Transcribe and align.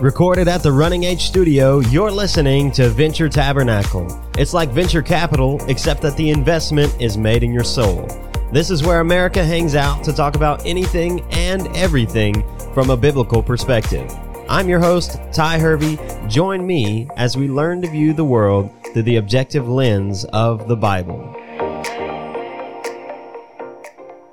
Recorded 0.00 0.48
at 0.48 0.62
the 0.62 0.72
Running 0.72 1.04
Age 1.04 1.24
Studio, 1.24 1.80
you're 1.80 2.10
listening 2.10 2.72
to 2.72 2.88
Venture 2.88 3.28
Tabernacle. 3.28 4.08
It's 4.38 4.54
like 4.54 4.70
venture 4.70 5.02
capital, 5.02 5.62
except 5.68 6.00
that 6.00 6.16
the 6.16 6.30
investment 6.30 6.96
is 6.98 7.18
made 7.18 7.42
in 7.42 7.52
your 7.52 7.64
soul. 7.64 8.08
This 8.50 8.70
is 8.70 8.82
where 8.82 9.00
America 9.00 9.44
hangs 9.44 9.74
out 9.74 10.02
to 10.04 10.14
talk 10.14 10.36
about 10.36 10.64
anything 10.64 11.20
and 11.32 11.66
everything 11.76 12.42
from 12.72 12.88
a 12.88 12.96
biblical 12.96 13.42
perspective. 13.42 14.10
I'm 14.48 14.70
your 14.70 14.80
host, 14.80 15.18
Ty 15.34 15.58
Hervey. 15.58 15.98
Join 16.28 16.66
me 16.66 17.06
as 17.18 17.36
we 17.36 17.48
learn 17.48 17.82
to 17.82 17.90
view 17.90 18.14
the 18.14 18.24
world 18.24 18.72
through 18.94 19.02
the 19.02 19.16
objective 19.16 19.68
lens 19.68 20.24
of 20.32 20.66
the 20.66 20.76
Bible. 20.76 21.36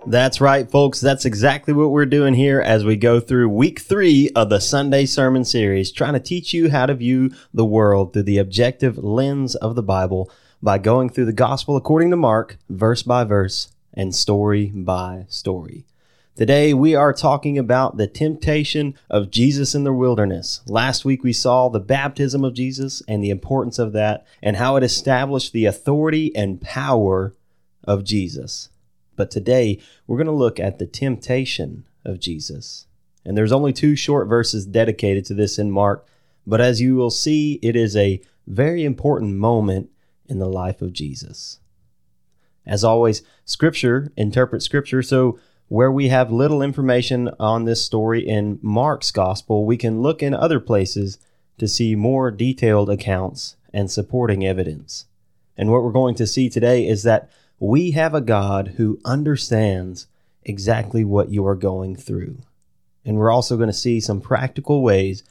That's 0.09 0.39
right, 0.39 0.71
folks. 0.71 1.01
That's 1.01 1.25
exactly 1.25 1.73
what 1.73 1.91
we're 1.91 2.05
doing 2.05 2.33
here 2.33 2.61
as 2.61 2.85
we 2.85 2.95
go 2.95 3.19
through 3.19 3.49
week 3.49 3.79
three 3.79 4.29
of 4.37 4.47
the 4.49 4.61
Sunday 4.61 5.05
Sermon 5.05 5.43
Series, 5.43 5.91
trying 5.91 6.13
to 6.13 6.21
teach 6.21 6.53
you 6.53 6.69
how 6.69 6.85
to 6.85 6.93
view 6.93 7.31
the 7.53 7.65
world 7.65 8.13
through 8.13 8.23
the 8.23 8.37
objective 8.37 8.97
lens 8.97 9.53
of 9.55 9.75
the 9.75 9.83
Bible 9.83 10.31
by 10.63 10.77
going 10.77 11.09
through 11.09 11.25
the 11.25 11.33
Gospel 11.33 11.75
according 11.75 12.09
to 12.11 12.15
Mark, 12.15 12.57
verse 12.69 13.03
by 13.03 13.25
verse 13.25 13.73
and 13.93 14.15
story 14.15 14.71
by 14.73 15.25
story. 15.27 15.85
Today, 16.37 16.73
we 16.73 16.95
are 16.95 17.11
talking 17.11 17.57
about 17.57 17.97
the 17.97 18.07
temptation 18.07 18.95
of 19.09 19.29
Jesus 19.29 19.75
in 19.75 19.83
the 19.83 19.91
wilderness. 19.91 20.61
Last 20.67 21.03
week, 21.03 21.21
we 21.21 21.33
saw 21.33 21.67
the 21.67 21.81
baptism 21.81 22.45
of 22.45 22.53
Jesus 22.53 23.03
and 23.09 23.21
the 23.21 23.29
importance 23.29 23.77
of 23.77 23.91
that 23.91 24.25
and 24.41 24.55
how 24.55 24.77
it 24.77 24.85
established 24.85 25.51
the 25.51 25.65
authority 25.65 26.33
and 26.33 26.61
power 26.61 27.35
of 27.83 28.05
Jesus. 28.05 28.69
But 29.17 29.29
today, 29.29 29.81
we're 30.07 30.15
going 30.15 30.27
to 30.27 30.31
look 30.31 30.61
at 30.61 30.79
the 30.79 30.87
temptation 30.87 31.85
of 32.05 32.21
Jesus. 32.21 32.87
And 33.25 33.35
there's 33.37 33.51
only 33.51 33.73
two 33.73 33.97
short 33.97 34.29
verses 34.29 34.65
dedicated 34.65 35.25
to 35.25 35.33
this 35.33 35.59
in 35.59 35.69
Mark, 35.69 36.07
but 36.45 36.61
as 36.61 36.79
you 36.79 36.95
will 36.95 37.09
see, 37.09 37.59
it 37.61 37.75
is 37.75 37.97
a 37.97 38.21
very 38.47 38.85
important 38.85 39.35
moment 39.35 39.89
in 40.29 40.39
the 40.39 40.47
life 40.47 40.81
of 40.81 40.93
Jesus. 40.93 41.59
As 42.65 42.85
always, 42.85 43.21
Scripture 43.43 44.13
interprets 44.15 44.63
Scripture, 44.63 45.01
so 45.01 45.37
where 45.67 45.91
we 45.91 46.07
have 46.07 46.31
little 46.31 46.61
information 46.61 47.29
on 47.39 47.65
this 47.65 47.83
story 47.83 48.25
in 48.25 48.59
Mark's 48.61 49.11
Gospel, 49.11 49.65
we 49.65 49.75
can 49.75 50.01
look 50.01 50.23
in 50.23 50.33
other 50.33 50.61
places 50.61 51.17
to 51.57 51.67
see 51.67 51.95
more 51.95 52.31
detailed 52.31 52.89
accounts 52.89 53.57
and 53.73 53.91
supporting 53.91 54.45
evidence. 54.45 55.05
And 55.57 55.71
what 55.71 55.83
we're 55.83 55.91
going 55.91 56.15
to 56.15 56.27
see 56.27 56.49
today 56.49 56.87
is 56.87 57.03
that 57.03 57.29
we 57.59 57.91
have 57.91 58.13
a 58.13 58.21
God 58.21 58.73
who 58.77 58.99
understands 59.03 60.07
exactly 60.43 61.03
what 61.03 61.29
you 61.29 61.45
are 61.45 61.55
going 61.55 61.95
through. 61.95 62.39
And 63.03 63.17
we're 63.17 63.31
also 63.31 63.57
going 63.57 63.69
to 63.69 63.73
see 63.73 63.99
some 63.99 64.21
practical 64.21 64.81
ways 64.81 65.23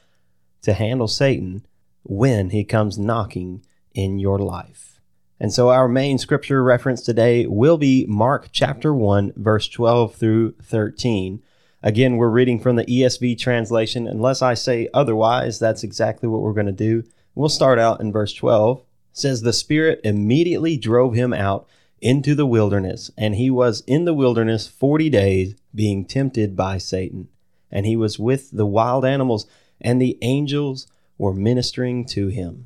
to 0.63 0.73
handle 0.73 1.07
Satan 1.07 1.65
when 2.03 2.49
he 2.49 2.63
comes 2.63 2.97
knocking 2.97 3.63
in 3.93 4.19
your 4.19 4.39
life. 4.39 4.99
And 5.39 5.53
so 5.53 5.69
our 5.69 5.87
main 5.87 6.17
scripture 6.17 6.63
reference 6.63 7.01
today 7.01 7.45
will 7.45 7.77
be 7.77 8.05
Mark 8.07 8.49
chapter 8.51 8.93
1, 8.93 9.33
verse 9.35 9.67
12 9.67 10.15
through 10.15 10.55
13. 10.63 11.43
Again, 11.83 12.17
we're 12.17 12.29
reading 12.29 12.59
from 12.59 12.75
the 12.75 12.85
ESV 12.85 13.37
translation. 13.37 14.07
Unless 14.07 14.41
I 14.41 14.55
say 14.55 14.89
otherwise, 14.93 15.59
that's 15.59 15.83
exactly 15.83 16.27
what 16.27 16.41
we're 16.41 16.53
going 16.53 16.65
to 16.65 16.71
do. 16.71 17.03
We'll 17.35 17.49
start 17.49 17.77
out 17.77 18.01
in 18.01 18.11
verse 18.11 18.33
12. 18.33 18.79
It 18.79 18.85
says, 19.11 19.41
The 19.41 19.53
Spirit 19.53 20.01
immediately 20.03 20.75
drove 20.75 21.13
him 21.13 21.33
out 21.33 21.67
into 22.01 22.35
the 22.35 22.45
wilderness, 22.45 23.09
and 23.17 23.35
he 23.35 23.49
was 23.49 23.81
in 23.87 24.05
the 24.05 24.13
wilderness 24.13 24.67
forty 24.67 25.09
days, 25.09 25.55
being 25.73 26.05
tempted 26.05 26.55
by 26.55 26.77
Satan. 26.77 27.27
And 27.71 27.85
he 27.85 27.95
was 27.95 28.17
with 28.17 28.51
the 28.51 28.65
wild 28.65 29.03
animals, 29.03 29.45
and 29.81 30.01
the 30.01 30.17
angels 30.21 30.87
were 31.17 31.33
ministering 31.33 32.05
to 32.05 32.27
him. 32.27 32.65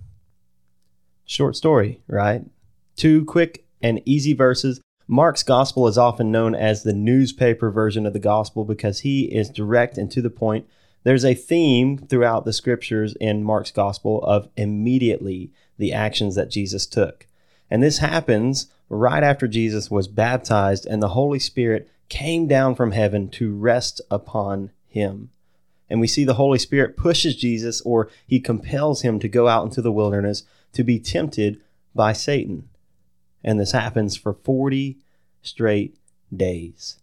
Short 1.25 1.55
story, 1.55 2.01
right? 2.07 2.43
Two 2.95 3.25
quick 3.25 3.65
and 3.81 4.01
easy 4.05 4.33
verses. 4.33 4.81
Mark's 5.07 5.43
gospel 5.43 5.87
is 5.87 5.97
often 5.97 6.31
known 6.31 6.53
as 6.53 6.83
the 6.83 6.93
newspaper 6.93 7.71
version 7.71 8.05
of 8.05 8.13
the 8.13 8.19
gospel 8.19 8.63
because 8.63 8.99
he 8.99 9.23
is 9.33 9.49
direct 9.49 9.97
and 9.97 10.11
to 10.11 10.21
the 10.21 10.29
point. 10.29 10.67
There's 11.03 11.25
a 11.25 11.33
theme 11.33 11.97
throughout 11.97 12.45
the 12.45 12.53
scriptures 12.53 13.15
in 13.19 13.43
Mark's 13.43 13.71
gospel 13.71 14.23
of 14.23 14.49
immediately 14.55 15.51
the 15.77 15.91
actions 15.91 16.35
that 16.35 16.51
Jesus 16.51 16.85
took. 16.85 17.27
And 17.69 17.81
this 17.81 17.97
happens 17.97 18.67
right 18.91 19.23
after 19.23 19.47
Jesus 19.47 19.89
was 19.89 20.07
baptized 20.07 20.85
and 20.85 21.01
the 21.01 21.09
Holy 21.09 21.39
Spirit 21.39 21.89
came 22.09 22.45
down 22.45 22.75
from 22.75 22.91
heaven 22.91 23.29
to 23.29 23.55
rest 23.55 24.01
upon 24.11 24.71
him. 24.87 25.29
And 25.89 26.01
we 26.01 26.07
see 26.07 26.25
the 26.25 26.33
Holy 26.33 26.59
Spirit 26.59 26.97
pushes 26.97 27.35
Jesus 27.35 27.81
or 27.81 28.09
he 28.27 28.39
compels 28.39 29.01
him 29.01 29.17
to 29.19 29.29
go 29.29 29.47
out 29.47 29.63
into 29.63 29.81
the 29.81 29.91
wilderness 29.91 30.43
to 30.73 30.83
be 30.83 30.99
tempted 30.99 31.61
by 31.95 32.13
Satan. 32.13 32.69
And 33.43 33.59
this 33.59 33.71
happens 33.71 34.17
for 34.17 34.33
40 34.33 34.97
straight 35.41 35.97
days. 36.35 36.99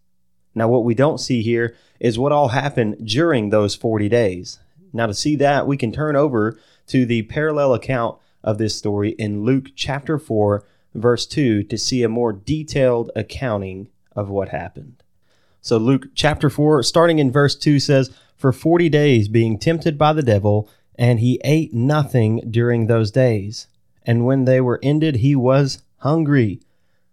Now, 0.53 0.67
what 0.67 0.83
we 0.83 0.93
don't 0.93 1.19
see 1.19 1.41
here 1.41 1.75
is 1.99 2.19
what 2.19 2.31
all 2.31 2.49
happened 2.49 3.07
during 3.07 3.49
those 3.49 3.75
40 3.75 4.09
days. 4.09 4.59
Now, 4.93 5.07
to 5.07 5.13
see 5.13 5.35
that, 5.37 5.67
we 5.67 5.77
can 5.77 5.91
turn 5.91 6.15
over 6.15 6.59
to 6.87 7.05
the 7.05 7.23
parallel 7.23 7.73
account 7.73 8.17
of 8.43 8.57
this 8.57 8.75
story 8.75 9.11
in 9.11 9.43
Luke 9.43 9.67
chapter 9.75 10.17
4, 10.17 10.63
verse 10.93 11.25
2 11.25 11.63
to 11.63 11.77
see 11.77 12.03
a 12.03 12.09
more 12.09 12.33
detailed 12.33 13.11
accounting 13.15 13.89
of 14.15 14.29
what 14.29 14.49
happened. 14.49 15.03
So, 15.61 15.77
Luke 15.77 16.07
chapter 16.15 16.49
4, 16.49 16.83
starting 16.83 17.19
in 17.19 17.31
verse 17.31 17.55
2, 17.55 17.79
says, 17.79 18.11
For 18.37 18.51
40 18.51 18.89
days 18.89 19.27
being 19.27 19.59
tempted 19.59 19.97
by 19.97 20.13
the 20.13 20.23
devil, 20.23 20.69
and 20.95 21.19
he 21.19 21.39
ate 21.43 21.73
nothing 21.73 22.41
during 22.49 22.87
those 22.87 23.11
days. 23.11 23.67
And 24.03 24.25
when 24.25 24.45
they 24.45 24.61
were 24.61 24.79
ended, 24.81 25.17
he 25.17 25.35
was 25.35 25.81
hungry. 25.97 26.61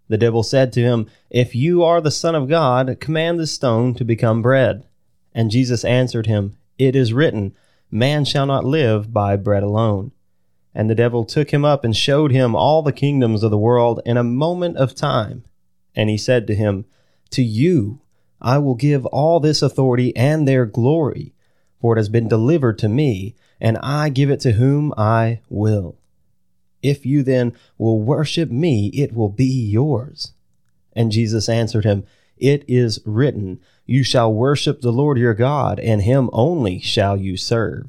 The 0.09 0.19
devil 0.19 0.43
said 0.43 0.73
to 0.73 0.81
him, 0.81 1.09
If 1.31 1.55
you 1.55 1.83
are 1.83 2.01
the 2.01 2.11
Son 2.11 2.35
of 2.35 2.49
God, 2.49 2.99
command 3.01 3.39
the 3.39 3.47
stone 3.47 3.95
to 3.95 4.05
become 4.05 4.43
bread. 4.43 4.87
And 5.35 5.51
Jesus 5.51 5.85
answered 5.85 6.27
him, 6.27 6.57
It 6.79 6.95
is 6.95 7.13
written, 7.13 7.55
Man 7.91 8.25
shall 8.25 8.47
not 8.47 8.65
live 8.65 9.13
by 9.13 9.37
bread 9.37 9.63
alone. 9.63 10.13
And 10.77 10.91
the 10.91 10.95
devil 10.95 11.25
took 11.25 11.53
him 11.53 11.65
up 11.65 11.85
and 11.85 11.97
showed 11.97 12.33
him 12.33 12.55
all 12.55 12.83
the 12.83 12.93
kingdoms 12.93 13.43
of 13.43 13.51
the 13.51 13.57
world 13.57 14.03
in 14.05 14.19
a 14.19 14.23
moment 14.23 14.77
of 14.77 14.95
time. 14.95 15.43
And 15.95 16.11
he 16.11 16.19
said 16.19 16.47
to 16.47 16.55
him, 16.55 16.85
To 17.31 17.43
you 17.43 18.03
I 18.43 18.59
will 18.59 18.75
give 18.75 19.07
all 19.07 19.41
this 19.41 19.63
authority 19.63 20.15
and 20.15 20.47
their 20.47 20.67
glory, 20.67 21.33
for 21.81 21.95
it 21.95 21.99
has 21.99 22.11
been 22.11 22.29
delivered 22.29 22.79
to 22.81 22.91
me, 22.91 23.35
and 23.59 23.79
I 23.79 24.11
give 24.11 24.29
it 24.29 24.39
to 24.41 24.53
whom 24.53 24.93
I 24.99 25.41
will. 25.49 25.97
If 26.83 27.07
you 27.07 27.23
then 27.23 27.55
will 27.79 28.03
worship 28.03 28.51
me, 28.51 28.89
it 28.89 29.15
will 29.15 29.31
be 29.31 29.47
yours. 29.47 30.35
And 30.93 31.11
Jesus 31.11 31.49
answered 31.49 31.87
him, 31.87 32.05
It 32.37 32.67
is 32.69 33.01
written, 33.07 33.61
You 33.87 34.05
shall 34.05 34.31
worship 34.31 34.83
the 34.83 34.93
Lord 34.93 35.17
your 35.17 35.33
God, 35.33 35.81
and 35.81 36.03
him 36.03 36.29
only 36.35 36.81
shall 36.81 37.17
you 37.17 37.39
serve. 37.39 37.89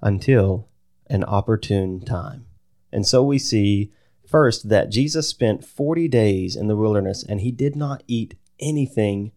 until 0.00 0.68
an 1.08 1.24
opportune 1.24 2.00
time. 2.00 2.46
And 2.92 3.06
so 3.06 3.22
we 3.22 3.38
see 3.38 3.92
first 4.26 4.68
that 4.68 4.90
Jesus 4.90 5.28
spent 5.28 5.64
40 5.64 6.08
days 6.08 6.56
in 6.56 6.66
the 6.66 6.76
wilderness 6.76 7.22
and 7.22 7.40
he 7.40 7.50
did 7.50 7.76
not 7.76 8.02
eat 8.06 8.34
anything 8.58 9.32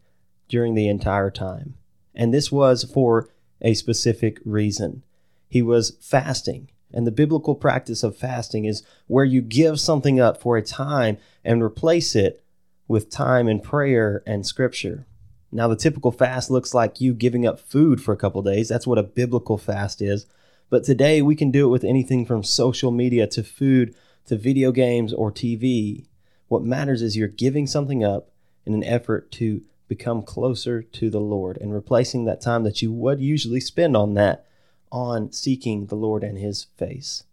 during 0.48 0.74
the 0.74 0.88
entire 0.88 1.30
time. 1.30 1.76
And 2.16 2.34
this 2.34 2.52
was 2.52 2.84
for 2.84 3.30
a 3.62 3.74
specific 3.74 4.40
reason. 4.44 5.04
He 5.48 5.62
was 5.62 5.98
fasting. 6.02 6.70
And 6.92 7.06
the 7.06 7.12
biblical 7.12 7.54
practice 7.56 8.04
of 8.04 8.18
fasting 8.18 8.66
is 8.66 8.84
where 9.08 9.26
you 9.26 9.42
give 9.42 9.80
something 9.80 10.20
up 10.20 10.42
for 10.42 10.58
a 10.58 10.64
time 10.64 11.18
and 11.44 11.62
replace 11.62 12.16
it 12.16 12.44
with 12.88 13.12
time 13.12 13.48
and 13.48 13.62
prayer 13.62 14.24
and 14.26 14.46
scripture. 14.46 15.06
Now, 15.52 15.68
the 15.68 15.76
typical 15.76 16.12
fast 16.12 16.50
looks 16.52 16.74
like 16.74 17.02
you 17.02 17.14
giving 17.14 17.46
up 17.46 17.60
food 17.60 18.02
for 18.02 18.12
a 18.14 18.18
couple 18.18 18.42
days. 18.42 18.70
That's 18.70 18.88
what 18.88 18.98
a 18.98 19.04
biblical 19.04 19.58
fast 19.58 20.02
is. 20.02 20.26
But 20.70 20.84
today 20.84 21.22
we 21.22 21.36
can 21.36 21.52
do 21.52 21.66
it 21.66 21.72
with 21.72 21.84
anything 21.84 22.26
from 22.26 22.44
social 22.44 22.92
media 22.92 23.26
to 23.28 23.44
food 23.44 23.96
to 24.26 24.36
video 24.36 24.72
games 24.72 25.14
or 25.14 25.32
TV. 25.32 26.06
What 26.48 26.64
matters 26.64 27.02
is 27.02 27.18
you're 27.18 27.28
giving 27.28 27.66
something 27.66 28.04
up 28.04 28.32
in 28.66 28.74
an 28.74 28.84
effort 28.84 29.32
to 29.34 29.62
become 29.88 30.22
closer 30.22 30.84
to 30.84 31.10
the 31.10 31.20
Lord 31.20 31.58
and 31.58 31.74
replacing 31.74 32.26
that 32.26 32.42
time 32.42 32.64
that 32.64 32.82
you 32.82 32.92
would 32.92 33.20
usually 33.20 33.60
spend 33.60 33.98
on 33.98 34.14
that 34.14 34.46
on 34.92 35.32
seeking 35.32 35.88
the 35.88 35.96
Lord 35.96 36.24
and 36.24 36.38
his 36.38 36.66
face. 36.78 37.24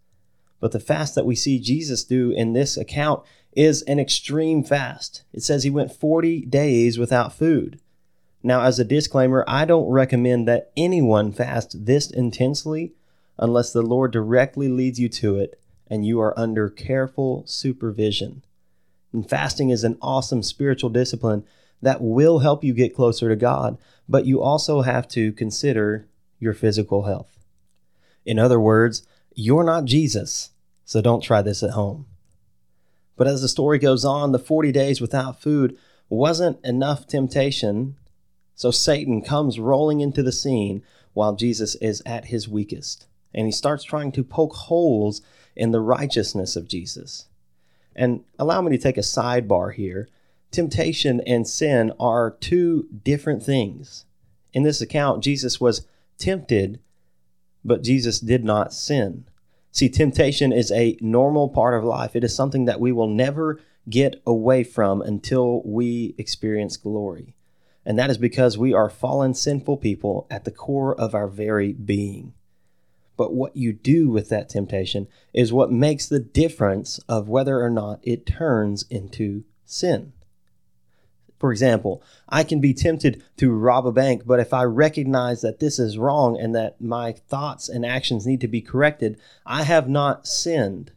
But 0.58 0.72
the 0.72 0.80
fast 0.80 1.14
that 1.14 1.26
we 1.26 1.36
see 1.36 1.58
Jesus 1.58 2.02
do 2.02 2.30
in 2.30 2.54
this 2.54 2.78
account 2.78 3.22
is 3.52 3.82
an 3.82 4.00
extreme 4.00 4.62
fast. 4.62 5.22
It 5.34 5.42
says 5.42 5.64
he 5.64 5.70
went 5.70 5.92
40 5.92 6.46
days 6.46 6.98
without 6.98 7.34
food. 7.34 7.80
Now, 8.42 8.62
as 8.62 8.78
a 8.78 8.84
disclaimer, 8.84 9.44
I 9.46 9.66
don't 9.66 9.88
recommend 9.88 10.48
that 10.48 10.70
anyone 10.76 11.32
fast 11.32 11.84
this 11.84 12.10
intensely 12.10 12.94
unless 13.38 13.72
the 13.72 13.82
Lord 13.82 14.12
directly 14.12 14.68
leads 14.68 14.98
you 14.98 15.08
to 15.10 15.38
it 15.38 15.60
and 15.88 16.06
you 16.06 16.20
are 16.20 16.38
under 16.38 16.68
careful 16.68 17.44
supervision. 17.46 18.42
And 19.12 19.28
fasting 19.28 19.70
is 19.70 19.84
an 19.84 19.98
awesome 20.02 20.42
spiritual 20.42 20.90
discipline 20.90 21.44
that 21.82 22.00
will 22.00 22.40
help 22.40 22.64
you 22.64 22.72
get 22.72 22.94
closer 22.94 23.28
to 23.28 23.36
God, 23.36 23.78
but 24.08 24.26
you 24.26 24.42
also 24.42 24.82
have 24.82 25.06
to 25.08 25.32
consider 25.32 26.08
your 26.38 26.54
physical 26.54 27.04
health. 27.04 27.38
In 28.24 28.38
other 28.38 28.58
words, 28.58 29.06
you're 29.34 29.64
not 29.64 29.84
Jesus, 29.84 30.50
so 30.84 31.00
don't 31.00 31.22
try 31.22 31.42
this 31.42 31.62
at 31.62 31.70
home. 31.70 32.06
But 33.16 33.26
as 33.26 33.40
the 33.42 33.48
story 33.48 33.78
goes 33.78 34.04
on, 34.04 34.32
the 34.32 34.38
40 34.38 34.72
days 34.72 35.00
without 35.00 35.40
food 35.40 35.76
wasn't 36.08 36.64
enough 36.64 37.06
temptation, 37.06 37.96
so 38.54 38.70
Satan 38.70 39.22
comes 39.22 39.58
rolling 39.58 40.00
into 40.00 40.22
the 40.22 40.32
scene 40.32 40.82
while 41.12 41.34
Jesus 41.34 41.74
is 41.76 42.02
at 42.04 42.26
his 42.26 42.48
weakest, 42.48 43.06
and 43.34 43.46
he 43.46 43.52
starts 43.52 43.84
trying 43.84 44.12
to 44.12 44.24
poke 44.24 44.54
holes 44.54 45.22
in 45.54 45.70
the 45.70 45.80
righteousness 45.80 46.56
of 46.56 46.68
Jesus. 46.68 47.26
And 47.94 48.24
allow 48.38 48.60
me 48.60 48.76
to 48.76 48.82
take 48.82 48.98
a 48.98 49.00
sidebar 49.00 49.72
here. 49.74 50.08
Temptation 50.50 51.20
and 51.26 51.48
sin 51.48 51.92
are 51.98 52.36
two 52.40 52.88
different 53.04 53.42
things. 53.42 54.04
In 54.52 54.62
this 54.62 54.80
account, 54.80 55.24
Jesus 55.24 55.60
was 55.60 55.86
tempted, 56.18 56.80
but 57.64 57.82
Jesus 57.82 58.20
did 58.20 58.44
not 58.44 58.72
sin. 58.72 59.24
See, 59.70 59.88
temptation 59.88 60.52
is 60.52 60.72
a 60.72 60.96
normal 61.00 61.48
part 61.48 61.74
of 61.74 61.84
life. 61.84 62.16
It 62.16 62.24
is 62.24 62.34
something 62.34 62.64
that 62.64 62.80
we 62.80 62.92
will 62.92 63.08
never 63.08 63.60
get 63.88 64.22
away 64.26 64.64
from 64.64 65.02
until 65.02 65.62
we 65.64 66.14
experience 66.18 66.76
glory. 66.76 67.34
And 67.84 67.98
that 67.98 68.10
is 68.10 68.18
because 68.18 68.58
we 68.58 68.72
are 68.72 68.90
fallen, 68.90 69.34
sinful 69.34 69.76
people 69.76 70.26
at 70.30 70.44
the 70.44 70.50
core 70.50 70.98
of 70.98 71.14
our 71.14 71.28
very 71.28 71.72
being. 71.72 72.32
But 73.16 73.32
what 73.32 73.56
you 73.56 73.72
do 73.72 74.10
with 74.10 74.28
that 74.28 74.48
temptation 74.48 75.08
is 75.32 75.52
what 75.52 75.72
makes 75.72 76.06
the 76.06 76.20
difference 76.20 76.98
of 77.08 77.28
whether 77.28 77.62
or 77.62 77.70
not 77.70 78.00
it 78.02 78.26
turns 78.26 78.84
into 78.90 79.44
sin. 79.64 80.12
For 81.38 81.52
example, 81.52 82.02
I 82.28 82.44
can 82.44 82.60
be 82.60 82.72
tempted 82.72 83.22
to 83.36 83.52
rob 83.52 83.86
a 83.86 83.92
bank, 83.92 84.22
but 84.24 84.40
if 84.40 84.54
I 84.54 84.64
recognize 84.64 85.42
that 85.42 85.60
this 85.60 85.78
is 85.78 85.98
wrong 85.98 86.38
and 86.38 86.54
that 86.54 86.80
my 86.80 87.12
thoughts 87.12 87.68
and 87.68 87.84
actions 87.84 88.26
need 88.26 88.40
to 88.40 88.48
be 88.48 88.62
corrected, 88.62 89.18
I 89.44 89.64
have 89.64 89.88
not 89.88 90.26
sinned. 90.26 90.92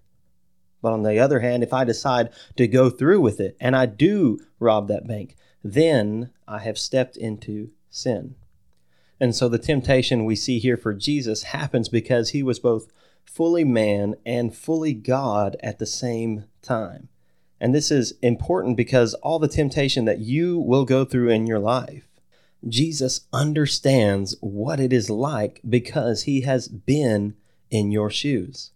But 0.81 0.93
on 0.93 1.03
the 1.03 1.19
other 1.19 1.41
hand, 1.41 1.61
if 1.61 1.73
I 1.73 1.83
decide 1.83 2.29
to 2.55 2.67
go 2.67 2.89
through 2.89 3.19
with 3.19 3.41
it 3.41 3.57
and 3.59 3.75
I 3.75 3.85
do 3.85 4.39
rob 4.59 4.87
that 4.87 5.07
bank, 5.07 5.35
then 5.61 6.31
I 6.47 6.59
have 6.59 6.77
stepped 6.77 7.17
into 7.17 7.71
sin. 7.89 8.35
And 9.19 9.35
so 9.35 9.49
the 9.49 9.59
temptation 9.59 10.25
we 10.25 10.35
see 10.35 10.59
here 10.59 10.77
for 10.77 10.93
Jesus 10.93 11.43
happens 11.43 11.89
because 11.89 12.29
he 12.29 12.41
was 12.41 12.59
both 12.59 12.91
fully 13.25 13.63
man 13.63 14.15
and 14.25 14.55
fully 14.55 14.93
God 14.93 15.57
at 15.61 15.79
the 15.79 15.85
same 15.85 16.45
time. 16.61 17.09
And 17.59 17.75
this 17.75 17.91
is 17.91 18.13
important 18.21 18.77
because 18.77 19.13
all 19.15 19.39
the 19.39 19.47
temptation 19.47 20.05
that 20.05 20.19
you 20.19 20.57
will 20.57 20.85
go 20.85 21.03
through 21.03 21.29
in 21.29 21.45
your 21.45 21.59
life, 21.59 22.07
Jesus 22.67 23.27
understands 23.33 24.35
what 24.39 24.79
it 24.79 24.93
is 24.93 25.09
like 25.09 25.61
because 25.67 26.23
he 26.23 26.41
has 26.41 26.67
been 26.67 27.35
in 27.69 27.91
your 27.91 28.09
shoes. 28.09 28.71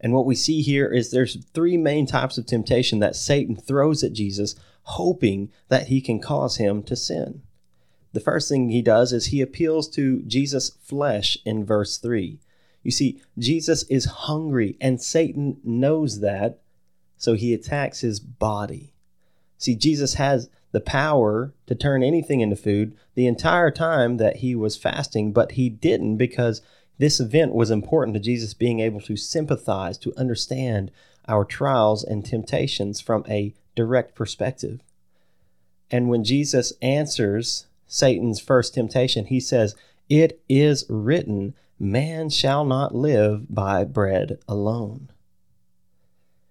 And 0.00 0.12
what 0.12 0.26
we 0.26 0.34
see 0.34 0.60
here 0.60 0.86
is 0.88 1.10
there's 1.10 1.42
three 1.54 1.76
main 1.76 2.06
types 2.06 2.36
of 2.36 2.46
temptation 2.46 2.98
that 2.98 3.16
Satan 3.16 3.56
throws 3.56 4.02
at 4.02 4.12
Jesus, 4.12 4.54
hoping 4.82 5.50
that 5.68 5.86
he 5.86 6.00
can 6.00 6.20
cause 6.20 6.56
him 6.56 6.82
to 6.84 6.96
sin. 6.96 7.42
The 8.14 8.20
first 8.20 8.48
thing 8.48 8.70
he 8.70 8.80
does 8.80 9.12
is 9.12 9.26
he 9.26 9.40
appeals 9.40 9.88
to 9.90 10.22
Jesus' 10.22 10.70
flesh 10.80 11.36
in 11.44 11.66
verse 11.66 11.98
3. 11.98 12.38
You 12.84 12.90
see, 12.92 13.20
Jesus 13.36 13.82
is 13.84 14.04
hungry, 14.04 14.76
and 14.80 15.02
Satan 15.02 15.58
knows 15.64 16.20
that, 16.20 16.60
so 17.16 17.34
he 17.34 17.52
attacks 17.52 18.00
his 18.00 18.20
body. 18.20 18.92
See, 19.58 19.74
Jesus 19.74 20.14
has 20.14 20.48
the 20.70 20.80
power 20.80 21.54
to 21.66 21.74
turn 21.74 22.04
anything 22.04 22.40
into 22.40 22.54
food 22.54 22.96
the 23.16 23.26
entire 23.26 23.72
time 23.72 24.18
that 24.18 24.36
he 24.36 24.54
was 24.54 24.76
fasting, 24.76 25.32
but 25.32 25.52
he 25.52 25.68
didn't 25.68 26.16
because 26.16 26.62
this 26.98 27.18
event 27.18 27.52
was 27.52 27.70
important 27.70 28.14
to 28.14 28.20
Jesus 28.20 28.54
being 28.54 28.78
able 28.78 29.00
to 29.00 29.16
sympathize, 29.16 29.98
to 29.98 30.14
understand 30.16 30.92
our 31.26 31.44
trials 31.44 32.04
and 32.04 32.24
temptations 32.24 33.00
from 33.00 33.24
a 33.28 33.54
direct 33.74 34.14
perspective. 34.14 34.84
And 35.90 36.08
when 36.08 36.22
Jesus 36.22 36.72
answers 36.80 37.66
Satan's 37.86 38.40
first 38.40 38.74
temptation, 38.74 39.26
he 39.26 39.40
says, 39.40 39.74
It 40.08 40.40
is 40.48 40.84
written, 40.88 41.54
man 41.78 42.30
shall 42.30 42.64
not 42.64 42.94
live 42.94 43.52
by 43.52 43.84
bread 43.84 44.38
alone. 44.48 45.10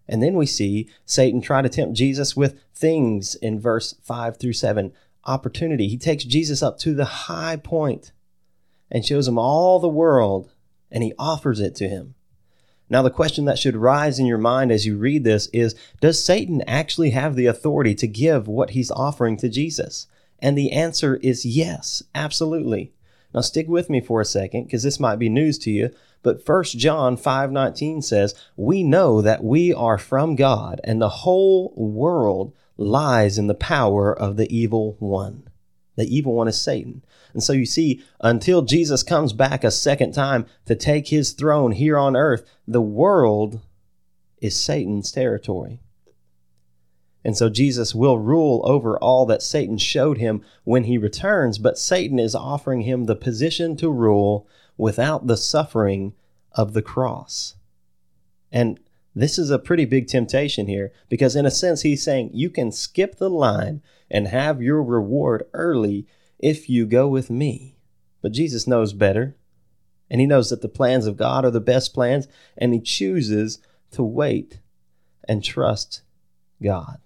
And 0.07 0.21
then 0.21 0.35
we 0.35 0.45
see 0.45 0.89
Satan 1.05 1.41
try 1.41 1.61
to 1.61 1.69
tempt 1.69 1.95
Jesus 1.95 2.35
with 2.35 2.61
things 2.73 3.35
in 3.35 3.59
verse 3.59 3.95
5 4.03 4.37
through 4.37 4.53
7. 4.53 4.91
Opportunity. 5.25 5.87
He 5.87 5.97
takes 5.97 6.25
Jesus 6.25 6.61
up 6.61 6.77
to 6.79 6.93
the 6.93 7.05
high 7.05 7.55
point 7.55 8.11
and 8.91 9.05
shows 9.05 9.27
him 9.27 9.39
all 9.39 9.79
the 9.79 9.87
world, 9.87 10.51
and 10.91 11.03
he 11.03 11.13
offers 11.17 11.59
it 11.59 11.75
to 11.75 11.87
him. 11.87 12.15
Now, 12.89 13.01
the 13.01 13.09
question 13.09 13.45
that 13.45 13.57
should 13.57 13.77
rise 13.77 14.19
in 14.19 14.25
your 14.25 14.37
mind 14.37 14.71
as 14.71 14.85
you 14.85 14.97
read 14.97 15.23
this 15.23 15.47
is 15.47 15.75
Does 16.01 16.21
Satan 16.21 16.61
actually 16.67 17.11
have 17.11 17.35
the 17.35 17.45
authority 17.45 17.95
to 17.95 18.07
give 18.07 18.47
what 18.47 18.71
he's 18.71 18.91
offering 18.91 19.37
to 19.37 19.49
Jesus? 19.49 20.07
And 20.43 20.57
the 20.57 20.73
answer 20.73 21.15
is 21.23 21.45
yes, 21.45 22.03
absolutely. 22.13 22.91
Now 23.33 23.39
stick 23.39 23.69
with 23.69 23.89
me 23.89 24.01
for 24.01 24.19
a 24.19 24.25
second 24.25 24.65
because 24.65 24.83
this 24.83 24.99
might 24.99 25.15
be 25.15 25.29
news 25.29 25.57
to 25.59 25.71
you, 25.71 25.89
but 26.21 26.45
1 26.45 26.77
John 26.77 27.15
5:19 27.15 28.01
says, 28.01 28.35
"We 28.57 28.83
know 28.83 29.21
that 29.21 29.41
we 29.41 29.73
are 29.73 29.97
from 29.97 30.35
God, 30.35 30.81
and 30.83 31.01
the 31.01 31.23
whole 31.23 31.73
world 31.77 32.51
lies 32.77 33.37
in 33.37 33.47
the 33.47 33.53
power 33.53 34.13
of 34.13 34.35
the 34.35 34.53
evil 34.53 34.97
one." 34.99 35.43
The 35.95 36.13
evil 36.13 36.33
one 36.33 36.49
is 36.49 36.59
Satan. 36.59 37.03
And 37.33 37.41
so 37.41 37.53
you 37.53 37.65
see, 37.65 38.01
until 38.19 38.63
Jesus 38.63 39.01
comes 39.01 39.31
back 39.31 39.63
a 39.63 39.71
second 39.71 40.11
time 40.11 40.45
to 40.65 40.75
take 40.75 41.07
his 41.07 41.31
throne 41.31 41.71
here 41.71 41.97
on 41.97 42.17
earth, 42.17 42.43
the 42.67 42.81
world 42.81 43.61
is 44.41 44.55
Satan's 44.57 45.09
territory. 45.09 45.82
And 47.25 47.37
so 47.37 47.49
Jesus 47.49 47.95
will 47.95 48.19
rule 48.19 48.61
over 48.65 48.97
all 48.97 49.25
that 49.27 49.41
Satan 49.41 49.77
showed 49.77 50.17
him 50.17 50.41
when 50.63 50.83
he 50.83 50.97
returns, 50.97 51.57
but 51.57 51.77
Satan 51.77 52.19
is 52.19 52.35
offering 52.35 52.81
him 52.81 53.05
the 53.05 53.15
position 53.15 53.77
to 53.77 53.89
rule 53.89 54.47
without 54.77 55.27
the 55.27 55.37
suffering 55.37 56.13
of 56.51 56.73
the 56.73 56.81
cross. 56.81 57.55
And 58.51 58.79
this 59.15 59.37
is 59.37 59.49
a 59.49 59.59
pretty 59.59 59.85
big 59.85 60.07
temptation 60.07 60.67
here 60.67 60.91
because, 61.07 61.35
in 61.35 61.45
a 61.45 61.51
sense, 61.51 61.81
he's 61.81 62.03
saying 62.03 62.31
you 62.33 62.49
can 62.49 62.71
skip 62.71 63.17
the 63.17 63.29
line 63.29 63.81
and 64.09 64.27
have 64.27 64.61
your 64.61 64.83
reward 64.83 65.43
early 65.53 66.07
if 66.39 66.69
you 66.69 66.85
go 66.85 67.07
with 67.07 67.29
me. 67.29 67.77
But 68.21 68.31
Jesus 68.31 68.67
knows 68.67 68.93
better, 68.93 69.35
and 70.09 70.19
he 70.19 70.27
knows 70.27 70.49
that 70.49 70.61
the 70.61 70.69
plans 70.69 71.05
of 71.05 71.17
God 71.17 71.45
are 71.45 71.51
the 71.51 71.59
best 71.59 71.93
plans, 71.93 72.27
and 72.57 72.73
he 72.73 72.79
chooses 72.79 73.59
to 73.91 74.03
wait 74.03 74.59
and 75.27 75.43
trust 75.43 76.01
God. 76.61 76.99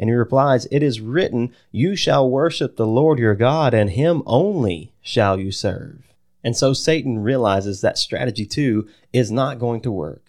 And 0.00 0.08
he 0.08 0.14
replies, 0.14 0.66
It 0.70 0.82
is 0.82 1.02
written, 1.02 1.52
You 1.70 1.94
shall 1.94 2.28
worship 2.28 2.76
the 2.76 2.86
Lord 2.86 3.18
your 3.18 3.34
God, 3.34 3.74
and 3.74 3.90
him 3.90 4.22
only 4.24 4.94
shall 5.02 5.38
you 5.38 5.52
serve. 5.52 6.14
And 6.42 6.56
so 6.56 6.72
Satan 6.72 7.18
realizes 7.18 7.82
that 7.82 7.98
strategy 7.98 8.46
too 8.46 8.88
is 9.12 9.30
not 9.30 9.58
going 9.58 9.82
to 9.82 9.92
work. 9.92 10.24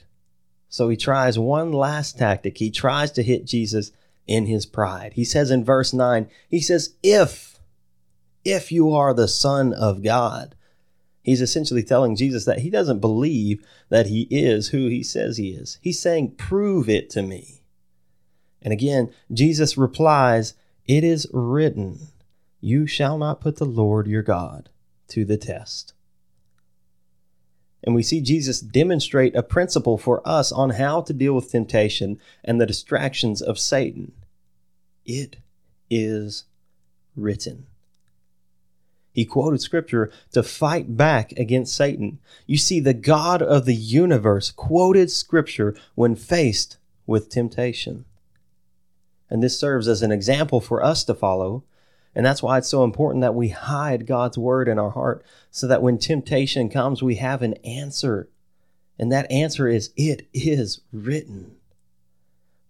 So 0.67 0.89
he 0.89 0.97
tries 0.97 1.39
one 1.39 1.71
last 1.71 2.17
tactic. 2.17 2.57
He 2.57 2.69
tries 2.69 3.11
to 3.11 3.23
hit 3.23 3.45
Jesus 3.45 3.93
in 4.27 4.45
his 4.45 4.65
pride. 4.65 5.13
He 5.13 5.23
says 5.23 5.49
in 5.49 5.63
verse 5.63 5.93
9, 5.93 6.29
He 6.49 6.59
says, 6.59 6.95
If, 7.01 7.57
if 8.43 8.73
you 8.73 8.91
are 8.91 9.13
the 9.13 9.29
Son 9.29 9.73
of 9.73 10.03
God. 10.03 10.53
He's 11.23 11.41
essentially 11.41 11.83
telling 11.83 12.17
Jesus 12.17 12.43
that 12.43 12.59
he 12.59 12.69
doesn't 12.69 12.99
believe 12.99 13.63
that 13.87 14.07
he 14.07 14.23
is 14.31 14.69
who 14.69 14.87
he 14.87 15.01
says 15.01 15.37
he 15.37 15.51
is. 15.51 15.77
He's 15.81 15.99
saying, 15.99 16.31
Prove 16.31 16.89
it 16.89 17.09
to 17.11 17.21
me. 17.21 17.60
And 18.61 18.71
again, 18.71 19.11
Jesus 19.33 19.77
replies, 19.77 20.53
It 20.85 21.03
is 21.03 21.27
written, 21.33 21.99
You 22.59 22.87
shall 22.87 23.17
not 23.17 23.41
put 23.41 23.57
the 23.57 23.65
Lord 23.65 24.07
your 24.07 24.21
God 24.21 24.69
to 25.09 25.25
the 25.25 25.37
test. 25.37 25.93
And 27.83 27.95
we 27.95 28.03
see 28.03 28.21
Jesus 28.21 28.59
demonstrate 28.59 29.35
a 29.35 29.41
principle 29.41 29.97
for 29.97 30.21
us 30.27 30.51
on 30.51 30.71
how 30.71 31.01
to 31.01 31.13
deal 31.13 31.33
with 31.33 31.51
temptation 31.51 32.19
and 32.43 32.61
the 32.61 32.67
distractions 32.67 33.41
of 33.41 33.57
Satan. 33.57 34.11
It 35.03 35.37
is 35.89 36.45
written. 37.15 37.65
He 39.13 39.25
quoted 39.25 39.61
scripture 39.61 40.11
to 40.31 40.43
fight 40.43 40.95
back 40.95 41.33
against 41.33 41.75
Satan. 41.75 42.19
You 42.45 42.57
see, 42.57 42.79
the 42.79 42.93
God 42.93 43.41
of 43.41 43.65
the 43.65 43.75
universe 43.75 44.51
quoted 44.51 45.11
scripture 45.11 45.75
when 45.95 46.15
faced 46.15 46.77
with 47.05 47.29
temptation. 47.29 48.05
And 49.31 49.41
this 49.41 49.57
serves 49.57 49.87
as 49.87 50.01
an 50.01 50.11
example 50.11 50.59
for 50.59 50.83
us 50.83 51.05
to 51.05 51.15
follow. 51.15 51.63
And 52.13 52.25
that's 52.25 52.43
why 52.43 52.57
it's 52.57 52.67
so 52.67 52.83
important 52.83 53.21
that 53.21 53.33
we 53.33 53.47
hide 53.47 54.05
God's 54.05 54.37
word 54.37 54.67
in 54.67 54.77
our 54.77 54.89
heart 54.89 55.25
so 55.49 55.65
that 55.67 55.81
when 55.81 55.97
temptation 55.97 56.67
comes, 56.69 57.01
we 57.01 57.15
have 57.15 57.41
an 57.41 57.53
answer. 57.63 58.29
And 58.99 59.09
that 59.11 59.31
answer 59.31 59.69
is, 59.69 59.91
It 59.95 60.27
is 60.33 60.81
written. 60.91 61.55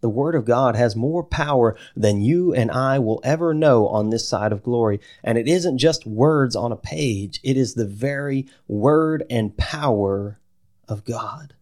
The 0.01 0.10
Word 0.10 0.36
of 0.36 0.46
God 0.46 0.75
has 0.75 0.96
more 0.96 1.24
power 1.24 1.75
than 1.96 2.22
you 2.22 2.53
and 2.53 2.72
I 2.72 2.98
will 3.00 3.22
ever 3.24 3.53
know 3.53 3.88
on 3.88 4.10
this 4.10 4.27
side 4.27 4.51
of 4.51 4.63
glory. 4.63 5.00
And 5.24 5.38
it 5.38 5.48
isn't 5.48 5.77
just 5.77 6.08
words 6.08 6.56
on 6.56 6.72
a 6.72 6.77
page, 6.77 7.39
it 7.44 7.58
is 7.58 7.74
the 7.74 7.88
very 7.88 8.48
Word 8.68 9.24
and 9.32 9.58
power 9.58 10.39
of 10.88 11.06
God. 11.06 11.56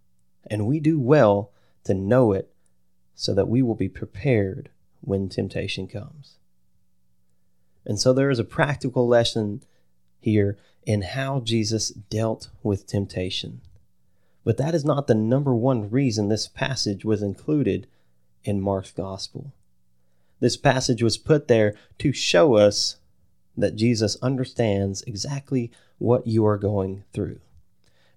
And 0.48 0.68
we 0.68 0.82
do 0.82 1.00
well 1.00 1.52
to 1.86 1.94
know 1.94 2.34
it 2.34 2.54
so 3.16 3.34
that 3.34 3.48
we 3.48 3.62
will 3.62 3.76
be 3.76 3.90
prepared 3.90 4.70
when 5.02 5.30
temptation 5.30 5.88
comes. 5.88 6.38
And 7.86 8.00
so 8.00 8.14
there 8.14 8.30
is 8.30 8.40
a 8.40 8.44
practical 8.44 9.08
lesson 9.08 9.64
here 10.20 10.58
in 10.86 11.02
how 11.02 11.40
Jesus 11.40 11.90
dealt 11.90 12.50
with 12.64 12.88
temptation. 12.88 13.62
But 14.44 14.58
that 14.58 14.76
is 14.76 14.86
not 14.86 15.08
the 15.08 15.16
number 15.16 15.54
one 15.54 15.90
reason 15.90 16.28
this 16.28 16.48
passage 16.48 17.06
was 17.06 17.22
included 17.22 17.88
in 18.44 18.62
Mark's 18.62 18.92
gospel. 18.92 19.54
This 20.40 20.58
passage 20.58 21.04
was 21.04 21.18
put 21.18 21.48
there 21.48 21.76
to 22.00 22.14
show 22.14 22.56
us 22.56 22.98
that 23.58 23.76
Jesus 23.76 24.18
understands 24.22 25.04
exactly 25.04 25.72
what 25.98 26.26
you 26.26 26.46
are 26.46 26.58
going 26.58 27.04
through. 27.14 27.40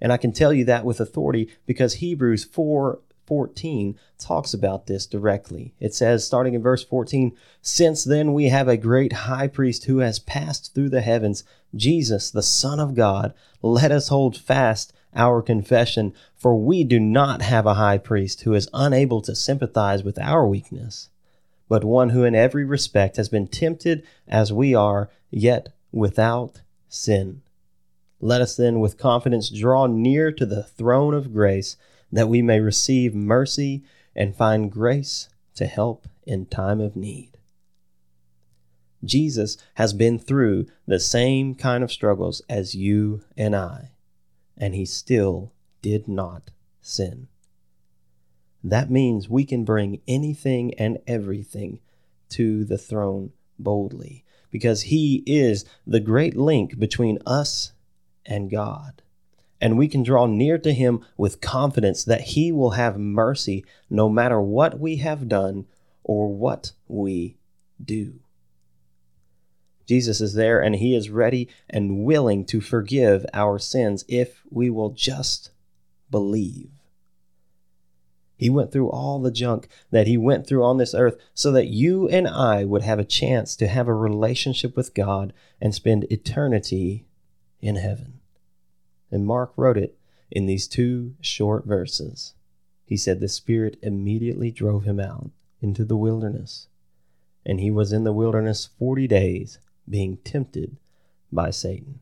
And 0.00 0.12
I 0.12 0.16
can 0.16 0.32
tell 0.32 0.52
you 0.52 0.64
that 0.64 0.84
with 0.84 1.00
authority 1.00 1.48
because 1.66 1.94
Hebrews 1.94 2.44
4 2.44 3.00
14 3.32 3.98
talks 4.18 4.52
about 4.52 4.86
this 4.86 5.06
directly. 5.06 5.72
It 5.80 5.94
says, 5.94 6.22
starting 6.22 6.52
in 6.52 6.60
verse 6.60 6.84
14, 6.84 7.34
Since 7.62 8.04
then 8.04 8.34
we 8.34 8.50
have 8.50 8.68
a 8.68 8.76
great 8.76 9.14
high 9.24 9.46
priest 9.46 9.86
who 9.86 10.00
has 10.00 10.18
passed 10.18 10.74
through 10.74 10.90
the 10.90 11.00
heavens, 11.00 11.42
Jesus, 11.74 12.30
the 12.30 12.42
Son 12.42 12.78
of 12.78 12.94
God, 12.94 13.32
let 13.62 13.90
us 13.90 14.08
hold 14.08 14.36
fast 14.36 14.92
our 15.14 15.40
confession, 15.40 16.12
for 16.36 16.54
we 16.54 16.84
do 16.84 17.00
not 17.00 17.40
have 17.40 17.64
a 17.64 17.72
high 17.72 17.96
priest 17.96 18.42
who 18.42 18.52
is 18.52 18.68
unable 18.74 19.22
to 19.22 19.34
sympathize 19.34 20.02
with 20.02 20.18
our 20.18 20.46
weakness, 20.46 21.08
but 21.70 21.84
one 21.84 22.10
who 22.10 22.24
in 22.24 22.34
every 22.34 22.66
respect 22.66 23.16
has 23.16 23.30
been 23.30 23.48
tempted 23.48 24.02
as 24.28 24.52
we 24.52 24.74
are, 24.74 25.08
yet 25.30 25.70
without 25.90 26.60
sin. 26.86 27.40
Let 28.20 28.42
us 28.42 28.56
then 28.56 28.78
with 28.78 28.98
confidence 28.98 29.48
draw 29.48 29.86
near 29.86 30.30
to 30.32 30.44
the 30.44 30.64
throne 30.64 31.14
of 31.14 31.32
grace, 31.32 31.78
that 32.12 32.28
we 32.28 32.42
may 32.42 32.60
receive 32.60 33.14
mercy 33.14 33.82
and 34.14 34.36
find 34.36 34.70
grace 34.70 35.28
to 35.54 35.66
help 35.66 36.06
in 36.26 36.46
time 36.46 36.80
of 36.80 36.94
need. 36.94 37.30
Jesus 39.02 39.56
has 39.74 39.92
been 39.92 40.18
through 40.18 40.66
the 40.86 41.00
same 41.00 41.54
kind 41.54 41.82
of 41.82 41.90
struggles 41.90 42.42
as 42.48 42.74
you 42.74 43.22
and 43.36 43.56
I 43.56 43.92
and 44.56 44.74
he 44.74 44.84
still 44.84 45.52
did 45.80 46.06
not 46.06 46.50
sin. 46.80 47.28
That 48.62 48.90
means 48.90 49.28
we 49.28 49.44
can 49.44 49.64
bring 49.64 50.00
anything 50.06 50.72
and 50.74 50.98
everything 51.06 51.80
to 52.30 52.64
the 52.64 52.78
throne 52.78 53.32
boldly 53.58 54.24
because 54.50 54.82
he 54.82 55.24
is 55.26 55.64
the 55.86 56.00
great 56.00 56.36
link 56.36 56.78
between 56.78 57.18
us 57.26 57.72
and 58.24 58.50
God. 58.50 59.02
And 59.62 59.78
we 59.78 59.86
can 59.86 60.02
draw 60.02 60.26
near 60.26 60.58
to 60.58 60.72
him 60.72 61.06
with 61.16 61.40
confidence 61.40 62.02
that 62.02 62.22
he 62.22 62.50
will 62.50 62.72
have 62.72 62.98
mercy 62.98 63.64
no 63.88 64.08
matter 64.08 64.40
what 64.40 64.80
we 64.80 64.96
have 64.96 65.28
done 65.28 65.66
or 66.02 66.34
what 66.34 66.72
we 66.88 67.36
do. 67.82 68.18
Jesus 69.86 70.20
is 70.20 70.34
there 70.34 70.60
and 70.60 70.74
he 70.74 70.96
is 70.96 71.10
ready 71.10 71.48
and 71.70 72.04
willing 72.04 72.44
to 72.46 72.60
forgive 72.60 73.24
our 73.32 73.60
sins 73.60 74.04
if 74.08 74.42
we 74.50 74.68
will 74.68 74.90
just 74.90 75.52
believe. 76.10 76.70
He 78.36 78.50
went 78.50 78.72
through 78.72 78.90
all 78.90 79.20
the 79.20 79.30
junk 79.30 79.68
that 79.92 80.08
he 80.08 80.16
went 80.16 80.44
through 80.44 80.64
on 80.64 80.78
this 80.78 80.92
earth 80.92 81.16
so 81.34 81.52
that 81.52 81.68
you 81.68 82.08
and 82.08 82.26
I 82.26 82.64
would 82.64 82.82
have 82.82 82.98
a 82.98 83.04
chance 83.04 83.54
to 83.56 83.68
have 83.68 83.86
a 83.86 83.94
relationship 83.94 84.76
with 84.76 84.92
God 84.92 85.32
and 85.60 85.72
spend 85.72 86.10
eternity 86.10 87.06
in 87.60 87.76
heaven. 87.76 88.21
And 89.12 89.26
Mark 89.26 89.52
wrote 89.56 89.76
it 89.76 89.96
in 90.30 90.46
these 90.46 90.66
two 90.66 91.14
short 91.20 91.64
verses. 91.66 92.34
He 92.84 92.96
said, 92.96 93.20
The 93.20 93.28
Spirit 93.28 93.78
immediately 93.82 94.50
drove 94.50 94.84
him 94.84 94.98
out 94.98 95.30
into 95.60 95.84
the 95.84 95.96
wilderness, 95.96 96.66
and 97.46 97.60
he 97.60 97.70
was 97.70 97.92
in 97.92 98.04
the 98.04 98.12
wilderness 98.12 98.70
forty 98.78 99.06
days 99.06 99.58
being 99.88 100.16
tempted 100.18 100.78
by 101.30 101.50
Satan. 101.50 102.00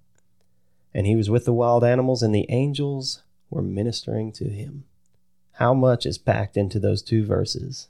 And 0.94 1.06
he 1.06 1.16
was 1.16 1.28
with 1.28 1.44
the 1.44 1.52
wild 1.52 1.84
animals, 1.84 2.22
and 2.22 2.34
the 2.34 2.46
angels 2.48 3.22
were 3.50 3.62
ministering 3.62 4.32
to 4.32 4.48
him. 4.48 4.84
How 5.52 5.74
much 5.74 6.06
is 6.06 6.18
packed 6.18 6.56
into 6.56 6.78
those 6.78 7.02
two 7.02 7.24
verses 7.24 7.88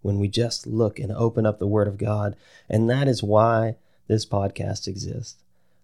when 0.00 0.18
we 0.18 0.28
just 0.28 0.66
look 0.66 0.98
and 0.98 1.12
open 1.12 1.46
up 1.46 1.58
the 1.58 1.66
Word 1.66 1.86
of 1.88 1.98
God? 1.98 2.36
And 2.68 2.88
that 2.88 3.06
is 3.06 3.22
why 3.22 3.76
this 4.08 4.24
podcast 4.24 4.88
exists. 4.88 5.36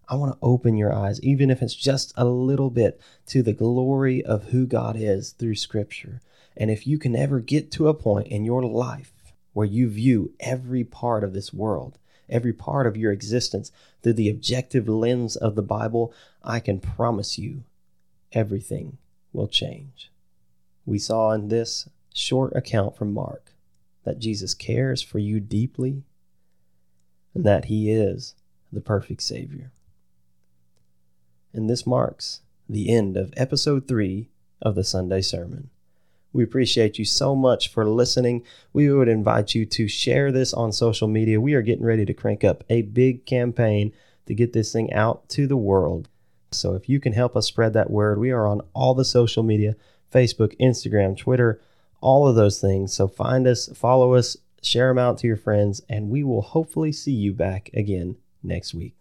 I 0.09 0.17
want 0.17 0.33
to 0.33 0.38
open 0.41 0.77
your 0.77 0.93
eyes, 0.93 1.21
even 1.23 1.50
if 1.50 1.62
it's 1.62 1.75
just 1.75 2.12
a 2.17 2.25
little 2.25 2.71
bit, 2.71 3.00
to 3.27 3.43
the 3.43 3.53
glory 3.53 4.25
of 4.25 4.45
who 4.45 4.67
God 4.67 4.97
is 4.97 5.33
through 5.33 5.57
Scripture. 5.57 6.21
And 6.57 6.71
if 6.71 6.87
you 6.87 6.99
can 6.99 7.15
ever 7.15 7.41
get 7.41 7.71
to 7.73 7.88
a 7.88 7.95
point 7.95 8.29
in 8.29 8.45
your 8.45 8.65
life 8.65 9.12
where 9.53 9.67
you 9.67 9.88
view 9.88 10.33
every 10.41 10.85
part 10.85 11.23
of 11.23 11.35
this 11.35 11.53
world 11.53 11.99
every 12.29 12.53
part 12.53 12.87
of 12.87 12.97
your 12.97 13.12
existence 13.12 13.73
through 14.03 14.15
the 14.15 14.29
objective 14.29 14.88
lens 14.88 15.37
of 15.37 15.55
the 15.55 15.62
Bible, 15.62 16.12
I 16.43 16.61
can 16.61 16.81
promise 16.81 17.38
you 17.38 17.65
everything 18.33 18.99
will 19.33 19.49
change. 19.49 20.11
We 20.85 20.99
saw 20.99 21.33
in 21.33 21.49
this 21.49 21.88
short 22.15 22.55
account 22.55 22.97
from 22.97 23.12
Mark 23.12 23.53
that 24.05 24.19
Jesus 24.19 24.55
cares 24.55 25.03
for 25.03 25.19
you 25.19 25.41
deeply 25.41 26.03
and 27.35 27.45
that 27.45 27.67
he 27.67 27.91
is 27.91 28.35
the 28.73 28.81
perfect 28.81 29.23
Savior. 29.23 29.71
And 31.52 31.69
this 31.69 31.87
marks 31.87 32.40
the 32.69 32.95
end 32.95 33.17
of 33.17 33.33
episode 33.37 33.88
three 33.88 34.28
of 34.61 34.75
the 34.75 34.85
Sunday 34.85 35.21
Sermon. 35.21 35.71
We 36.33 36.45
appreciate 36.45 36.99
you 36.99 37.05
so 37.05 37.35
much 37.35 37.69
for 37.69 37.87
listening. 37.87 38.45
We 38.73 38.90
would 38.93 39.09
invite 39.09 39.55
you 39.55 39.64
to 39.67 39.88
share 39.88 40.31
this 40.31 40.52
on 40.52 40.73
social 40.73 41.09
media. 41.09 41.40
We 41.40 41.55
are 41.55 41.62
getting 41.62 41.85
ready 41.85 42.05
to 42.05 42.14
crank 42.14 42.45
up 42.45 42.64
a 42.69 42.83
big 42.83 43.25
campaign 43.25 43.93
to 44.26 44.35
get 44.35 44.52
this 44.52 44.73
thing 44.73 44.93
out 44.93 45.28
to 45.31 45.47
the 45.47 45.57
world. 45.57 46.09
So 46.52 46.75
if 46.75 46.88
you 46.88 47.00
can 47.00 47.12
help 47.12 47.37
us 47.37 47.47
spread 47.47 47.73
that 47.73 47.90
word, 47.90 48.19
we 48.19 48.31
are 48.31 48.47
on 48.47 48.61
all 48.75 48.95
the 48.95 49.05
social 49.05 49.43
media 49.43 49.75
Facebook, 50.12 50.59
Instagram, 50.59 51.17
Twitter, 51.17 51.61
all 52.00 52.26
of 52.26 52.37
those 52.37 52.61
things. 52.61 52.95
So 52.95 53.09
find 53.09 53.47
us, 53.47 53.69
follow 53.75 54.14
us, 54.14 54.37
share 54.62 54.88
them 54.88 54.99
out 54.99 55.19
to 55.19 55.26
your 55.26 55.37
friends, 55.37 55.83
and 55.88 56.09
we 56.09 56.25
will 56.25 56.43
hopefully 56.43 56.93
see 56.93 57.12
you 57.12 57.33
back 57.33 57.71
again 57.75 58.17
next 58.43 58.75
week. 58.75 58.95